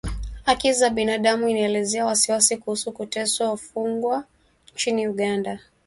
Haki 0.45 0.73
za 0.73 0.89
binadamu 0.89 1.47
inaelezea 1.49 2.05
wasiwasi 2.05 2.57
kuhusu 2.57 2.91
kuteswa 2.91 3.49
wafungwa 3.49 4.23
nchini 4.75 5.07
Uganda 5.07 5.59